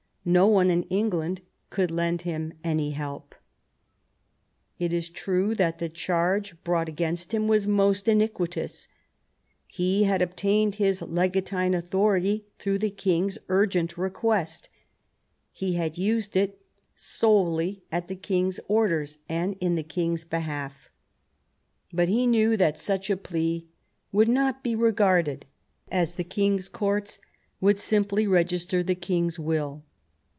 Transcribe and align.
No 0.23 0.45
one 0.45 0.69
in 0.69 0.83
England 0.83 1.41
could 1.71 1.89
lend 1.89 2.21
him 2.21 2.53
any 2.63 2.91
help. 2.91 3.33
It 4.77 4.93
is 4.93 5.09
true 5.09 5.55
that 5.55 5.79
the 5.79 5.89
charge 5.89 6.63
brought 6.63 6.87
against 6.87 7.33
him 7.33 7.47
was 7.47 7.65
most 7.65 8.07
iniquitous. 8.07 8.87
He 9.65 10.03
had 10.03 10.21
obtained 10.21 10.75
his 10.75 11.01
legatine 11.01 11.73
authority 11.73 12.45
through 12.59 12.77
the 12.77 12.91
king's 12.91 13.39
urgent 13.49 13.97
request; 13.97 14.69
he 15.51 15.73
had 15.73 15.97
used 15.97 16.37
it 16.37 16.61
solely 16.95 17.81
at 17.91 18.07
the 18.07 18.15
king's 18.15 18.59
orders, 18.67 19.17
and 19.27 19.55
in 19.59 19.73
the 19.73 19.81
king's 19.81 20.23
behalf. 20.23 20.91
But 21.91 22.09
he 22.09 22.27
knew 22.27 22.55
that 22.57 22.77
such 22.79 23.09
a 23.09 23.17
plea 23.17 23.67
would 24.11 24.29
not 24.29 24.61
be 24.61 24.75
regarded, 24.75 25.47
as 25.89 26.13
the 26.13 26.23
king's 26.23 26.69
courts 26.69 27.17
would 27.59 27.79
simply 27.79 28.27
register 28.27 28.83
the 28.83 28.93
king's 28.93 29.39
will. 29.39 29.83